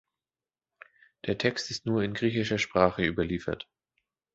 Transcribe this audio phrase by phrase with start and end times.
[1.27, 3.67] Der Text ist nur in griechischer Sprache überliefert.